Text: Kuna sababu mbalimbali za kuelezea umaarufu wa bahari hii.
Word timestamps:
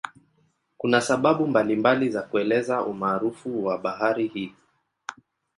Kuna 0.77 1.01
sababu 1.01 1.47
mbalimbali 1.47 2.09
za 2.09 2.21
kuelezea 2.21 2.81
umaarufu 2.85 3.65
wa 3.65 3.77
bahari 3.77 4.27
hii. 4.27 4.53